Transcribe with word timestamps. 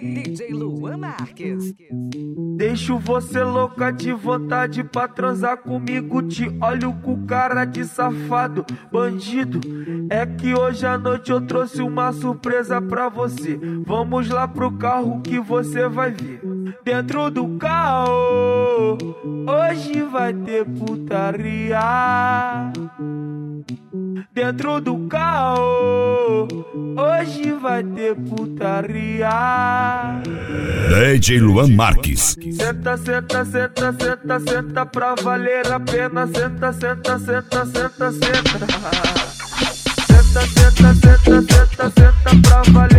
DJ 0.00 0.52
Luan 0.52 0.98
Marques. 0.98 1.74
Deixo 2.56 2.98
você 2.98 3.42
louca 3.42 3.90
de 3.90 4.12
vontade 4.12 4.84
pra 4.84 5.08
transar 5.08 5.58
comigo. 5.58 6.22
Te 6.22 6.54
olho 6.60 6.92
com 7.02 7.26
cara 7.26 7.64
de 7.64 7.84
safado, 7.84 8.66
bandido. 8.92 9.60
É 10.10 10.26
que 10.26 10.52
hoje 10.54 10.84
à 10.86 10.98
noite 10.98 11.30
eu 11.30 11.40
trouxe 11.40 11.80
uma 11.80 12.12
surpresa 12.12 12.82
pra 12.82 13.08
você. 13.08 13.58
Vamos 13.86 14.28
lá 14.28 14.46
pro 14.46 14.72
carro 14.72 15.22
que 15.22 15.40
você 15.40 15.88
vai 15.88 16.10
ver. 16.12 16.40
Dentro 16.84 17.30
do 17.30 17.56
carro, 17.56 18.98
hoje 19.48 20.02
vai 20.02 20.34
ter 20.34 20.64
putaria. 20.66 21.80
Dentro 24.50 24.80
do 24.80 25.06
carro, 25.06 26.48
hoje 26.96 27.52
vai 27.62 27.84
ter 27.84 28.16
putaria. 28.16 29.30
DJ 30.88 31.38
Luan 31.38 31.68
Marques. 31.68 32.36
Senta, 32.50 32.96
senta, 32.96 33.44
senta, 33.44 33.92
senta, 33.92 34.40
senta 34.40 34.86
pra 34.86 35.14
valer 35.22 35.70
a 35.70 35.78
pena. 35.78 36.26
Senta, 36.26 36.72
senta, 36.72 37.16
senta, 37.20 37.64
senta, 37.64 38.10
senta. 38.10 38.58
Senta, 40.08 40.40
senta, 40.48 40.94
senta, 40.94 41.42
senta, 41.42 41.92
senta 41.96 42.30
pra 42.42 42.62
valer 42.72 42.89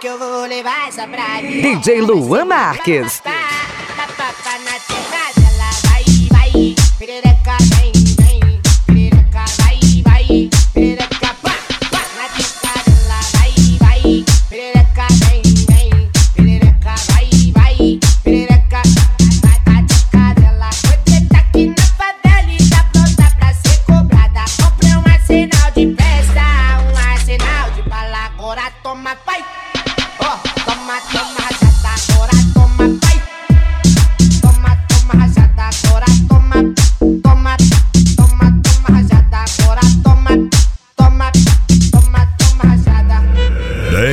que 0.00 0.06
eu 0.06 0.18
vou 0.18 0.46
levar 0.46 0.88
essa 0.88 1.06
pra 1.06 1.42
mim. 1.42 1.60
DJ 1.60 2.00
Luan 2.00 2.46
Marques. 2.46 3.20
Tá, 3.20 3.30
tá, 3.96 4.06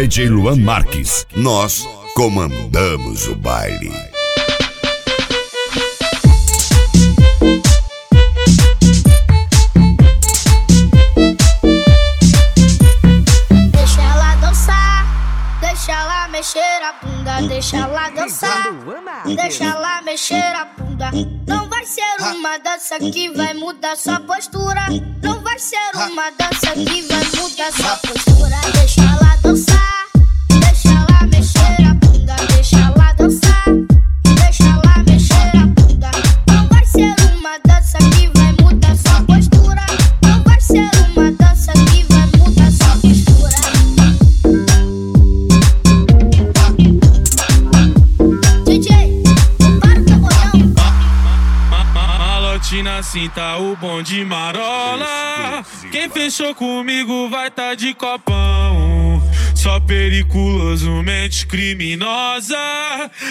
DJ 0.07 0.29
Luan 0.29 0.55
Marques. 0.55 1.27
Nós 1.35 1.85
comandamos 2.15 3.27
o 3.27 3.35
baile. 3.35 3.91
Deixa 13.73 14.01
ela 14.01 14.35
dançar, 14.35 15.05
deixa 15.59 15.91
ela 15.91 16.27
mexer 16.29 16.59
a 16.59 16.93
bunda, 17.03 17.41
deixa 17.49 17.77
ela 17.77 18.09
dançar, 18.09 18.67
deixa 19.35 19.63
ela 19.65 20.01
mexer 20.03 20.55
a 20.55 20.65
bunda. 20.77 21.11
Não 21.45 21.67
vai 21.67 21.85
ser 21.85 22.01
uma 22.33 22.57
dança 22.59 22.97
que 22.97 23.29
vai 23.31 23.53
mudar 23.53 23.97
sua 23.97 24.21
postura. 24.21 24.85
Não 25.21 25.41
vai 25.41 25.59
ser 25.59 25.77
uma 25.93 26.31
dança 26.31 26.71
que 26.71 27.01
vai 27.01 27.25
mudar 27.41 27.73
sua 27.73 27.97
postura. 27.97 28.55
Deixa 28.73 29.01
ela 29.01 29.26
Assim 52.87 53.29
tá 53.29 53.57
o 53.57 53.75
bom 53.75 54.01
de 54.01 54.23
marola. 54.25 55.63
Quem 55.91 56.09
fechou 56.09 56.55
comigo 56.55 57.29
vai 57.29 57.51
tá 57.51 57.75
de 57.75 57.93
copão. 57.93 59.21
Só 59.55 59.79
periculoso, 59.79 60.89
mente 61.03 61.45
criminosa. 61.45 62.57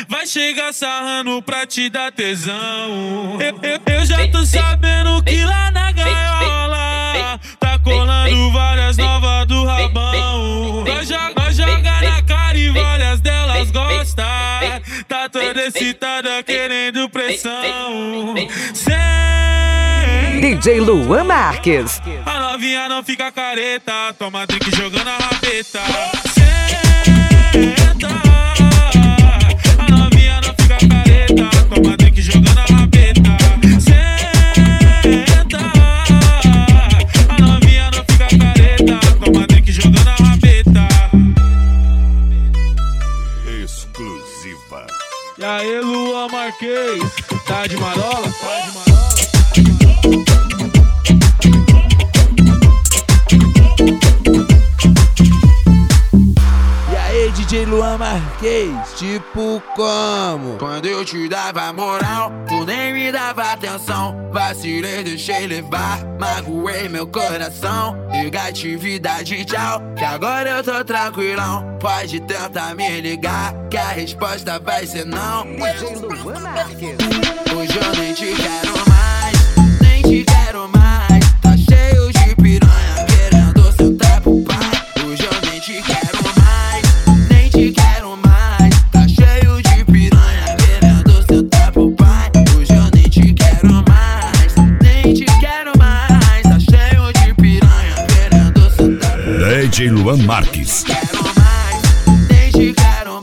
Vai 0.08 0.26
chegar 0.26 0.72
sarrando 0.72 1.42
pra 1.42 1.66
te 1.66 1.88
dar 1.88 2.12
tesão. 2.12 3.38
Eu, 3.40 3.58
eu- 3.62 3.80
eu 4.00 4.06
já 4.06 4.28
tô 4.28 4.44
sabendo 4.46 5.22
que 5.24 5.42
lá 5.44 5.70
na 5.72 5.90
gaiola 5.90 7.40
tá 7.58 7.78
colando 7.80 8.52
várias 8.52 8.96
novas 8.96 9.46
do 9.46 9.64
rabão. 9.64 10.84
Nós 10.84 11.08
joga, 11.08 11.32
nós 11.36 11.56
joga 11.56 12.00
na 12.02 12.22
cara 12.22 12.56
e 12.58 12.68
várias 12.70 13.20
delas 13.20 13.70
gostam. 13.70 14.24
Tá 15.16 15.30
toda 15.30 15.64
excitada 15.66 16.42
querendo 16.42 17.08
pressão. 17.08 18.34
Sem 18.74 18.94
DJ 20.42 20.80
Luan 20.80 21.24
Marques. 21.24 22.02
a 22.26 22.52
novinha 22.52 22.86
não 22.86 23.02
fica 23.02 23.32
careta, 23.32 24.12
toma 24.18 24.46
drink 24.46 24.70
jogando 24.76 25.08
a 25.08 25.16
rabeta. 25.16 25.80
Senta. 26.34 28.08
A 29.78 29.90
novinha 29.90 30.38
não 30.42 30.54
fica 30.54 30.76
careta, 30.86 31.48
toma 31.74 31.96
drink 31.96 32.20
jogando 32.20 32.58
a 32.58 32.64
rabeta. 32.74 33.38
Senta. 33.80 35.58
A 37.30 37.40
novinha 37.40 37.90
não 37.90 38.04
fica 38.04 38.28
careta, 38.38 39.00
toma 39.24 39.46
drink 39.46 39.72
jogando 39.72 40.08
a 40.08 40.14
rabeta. 40.14 40.86
Exclusiva. 43.64 45.05
E 45.38 45.44
aí, 45.44 45.80
Luan 45.80 46.28
Marquês, 46.28 47.02
tá 47.46 47.66
de 47.66 47.76
marola? 47.76 48.32
Tá 48.40 48.60
de 48.60 48.72
marola? 48.72 49.06
E 49.54 49.60
aí, 49.60 50.45
DJ 57.36 57.66
Luan 57.66 57.98
Marquês, 57.98 58.94
tipo 58.96 59.62
como? 59.74 60.56
Quando 60.58 60.86
eu 60.86 61.04
te 61.04 61.28
dava 61.28 61.70
moral, 61.70 62.32
tu 62.48 62.64
nem 62.64 62.94
me 62.94 63.12
dava 63.12 63.52
atenção. 63.52 64.30
Vacilei, 64.32 65.04
deixei 65.04 65.46
levar, 65.46 66.02
magoei 66.18 66.88
meu 66.88 67.06
coração. 67.06 67.94
Negatividade, 68.10 69.44
tchau, 69.44 69.82
que 69.94 70.02
agora 70.02 70.48
eu 70.48 70.64
tô 70.64 70.82
tranquilão. 70.82 71.76
Pode 71.78 72.20
tentar 72.20 72.74
me 72.74 73.02
ligar, 73.02 73.52
que 73.68 73.76
a 73.76 73.88
resposta 73.88 74.58
vai 74.58 74.86
ser 74.86 75.04
não. 75.04 75.44
DJ 75.44 75.96
Luan 76.22 76.40
Marques. 76.40 76.96
Hoje 77.54 77.78
eu 77.78 78.00
nem 78.00 78.14
te 78.14 78.34
quero 78.34 78.72
mais, 78.88 79.80
nem 79.82 80.02
te 80.02 80.24
quero 80.24 80.68
mais. 80.70 80.85
DJ 99.68 99.90
Luan 99.90 100.18
Marques. 100.18 100.84
Quero 100.84 101.24
mais, 101.34 101.82
nem 102.30 102.52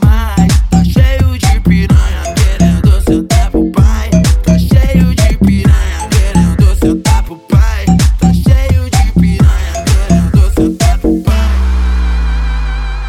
mais. 0.04 0.52
Tá 0.68 0.84
cheio 0.84 1.38
de 1.38 1.60
piranha 1.60 2.34
querendo 2.34 3.00
pai. 3.72 4.10
Tá 4.44 4.58
cheio 4.58 5.14
de 5.14 5.36
piranha 5.38 6.08
querendo 6.10 6.76
pai. 7.48 7.86
Tá 8.20 8.30
cheio 8.34 8.90
de 8.90 9.12
piranha 9.18 9.84
querendo 9.86 11.22
pai. 11.24 11.56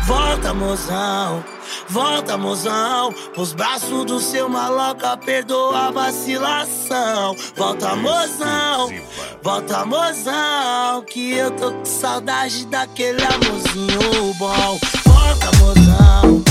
Volta, 0.08 0.54
mozão 0.54 1.44
Volta, 1.90 2.38
mozão, 2.38 3.14
pros 3.34 3.54
braços 3.54 4.06
do 4.06 4.20
seu 4.20 4.50
maloca, 4.50 5.18
perdoa 5.18 5.88
a 5.88 5.92
vacilação. 5.92 7.36
Volta, 7.56 7.96
mozão, 7.96 8.90
volta, 9.42 9.86
mozão, 9.86 11.04
que 11.04 11.34
eu 11.34 11.52
tô 11.52 11.72
com 11.72 11.86
saudade 11.86 12.66
daquele 12.68 13.22
amorzinho 13.24 14.34
bom. 14.38 14.80
Volta, 15.06 15.52
mozão. 15.60 16.45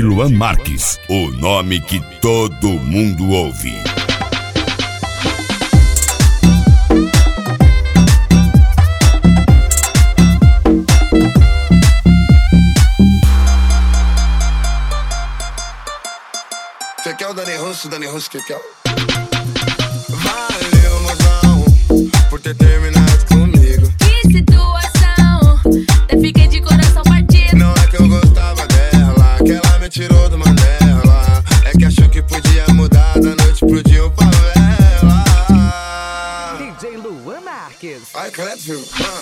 Luan 0.00 0.30
Marques, 0.30 0.98
o 1.08 1.30
nome 1.32 1.80
que 1.80 2.00
todo 2.20 2.68
mundo 2.68 3.28
ouve. 3.30 3.74
Você 16.98 17.14
quer 17.14 17.28
o 17.28 17.34
Dani 17.34 17.56
Russo, 17.56 17.88
Dani 17.88 18.06
Russo 18.06 18.30
que 18.30 18.42
quer? 18.44 18.81
clap 38.32 38.58
to. 38.60 38.82
Huh. 38.92 39.21